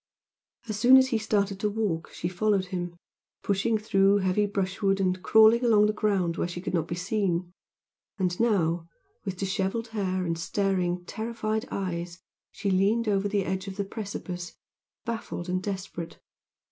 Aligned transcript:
As 0.67 0.79
soon 0.79 0.97
as 0.97 1.09
he 1.09 1.19
started 1.19 1.59
to 1.59 1.69
walk 1.69 2.09
she 2.11 2.27
followed 2.27 2.65
him, 2.73 2.95
pushing 3.43 3.77
through 3.77 4.17
heavy 4.17 4.47
brushwood 4.47 4.99
and 4.99 5.21
crawling 5.21 5.63
along 5.63 5.85
the 5.85 5.93
ground 5.93 6.37
where 6.37 6.47
she 6.47 6.59
could 6.59 6.73
not 6.73 6.87
be 6.87 6.95
seen; 6.95 7.51
and 8.17 8.39
now, 8.39 8.87
with 9.25 9.37
dishevelled 9.37 9.89
hair, 9.89 10.25
and 10.25 10.39
staring, 10.39 11.05
terrified 11.05 11.67
eyes 11.69 12.17
she 12.51 12.71
leaned 12.71 13.07
over 13.07 13.27
the 13.29 13.45
edge 13.45 13.67
of 13.67 13.75
the 13.77 13.85
precipice, 13.85 14.57
baffled 15.05 15.47
and 15.47 15.61
desperate. 15.61 16.17